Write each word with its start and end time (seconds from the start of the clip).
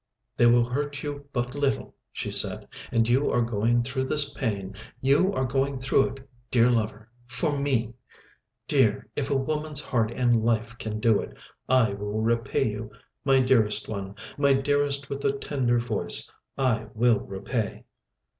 "They 0.35 0.47
will 0.47 0.63
hurt 0.65 1.03
you 1.03 1.27
but 1.31 1.53
little," 1.53 1.93
she 2.11 2.31
said; 2.31 2.67
"and 2.91 3.07
you 3.07 3.29
are 3.29 3.43
going 3.43 3.83
through 3.83 4.05
this 4.05 4.33
pain, 4.33 4.73
you 4.99 5.31
are 5.33 5.45
going 5.45 5.79
through 5.79 6.07
it, 6.07 6.27
dear 6.49 6.71
lover, 6.71 7.07
for 7.27 7.59
me.... 7.59 7.93
Dear, 8.67 9.07
if 9.15 9.29
a 9.29 9.35
woman's 9.35 9.79
heart 9.85 10.09
and 10.09 10.41
life 10.43 10.75
can 10.79 10.99
do 10.99 11.19
it, 11.21 11.37
I 11.69 11.93
will 11.93 12.19
repay 12.19 12.67
you. 12.67 12.89
My 13.23 13.41
dearest 13.41 13.87
one, 13.87 14.15
my 14.39 14.53
dearest 14.53 15.07
with 15.07 15.21
the 15.21 15.33
tender 15.33 15.77
voice, 15.77 16.27
I 16.57 16.87
will 16.95 17.19
repay." 17.19 17.83